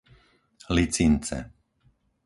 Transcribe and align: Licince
Licince 0.75 1.37